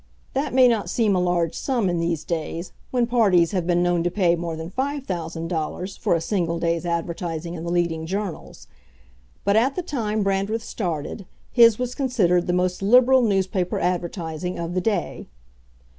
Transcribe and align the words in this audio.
That 0.33 0.51
may 0.55 0.67
not 0.67 0.89
seem 0.89 1.15
a 1.15 1.19
large 1.19 1.53
sum 1.53 1.87
in 1.87 1.99
these 1.99 2.23
days, 2.23 2.71
when 2.89 3.05
parties 3.05 3.51
have 3.51 3.67
been 3.67 3.83
known 3.83 4.01
to 4.01 4.09
pay 4.09 4.35
more 4.35 4.55
than 4.55 4.71
five 4.71 5.05
thousand 5.05 5.47
dollar 5.49 5.85
for 5.85 6.15
a 6.15 6.21
single 6.21 6.57
day's 6.57 6.87
advertising 6.87 7.53
in 7.53 7.63
the 7.65 7.69
leading 7.71 8.07
journals; 8.07 8.65
but, 9.43 9.55
at 9.55 9.75
the 9.75 9.83
time 9.83 10.23
Brandreth 10.23 10.63
started, 10.63 11.27
his 11.51 11.77
was 11.77 11.93
considered 11.93 12.47
the 12.47 12.51
most 12.51 12.81
liberal 12.81 13.21
newspaper 13.21 13.79
advertising 13.79 14.57
of 14.57 14.73
the 14.73 14.81
day. 14.81 15.27